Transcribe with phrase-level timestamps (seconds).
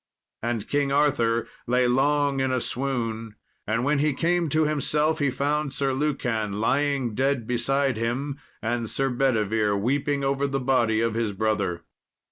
[0.41, 3.35] And King Arthur lay long in a swoon,
[3.67, 8.89] and when he came to himself, he found Sir Lucan lying dead beside him, and
[8.89, 11.83] Sir Bedivere weeping over the body of his brother.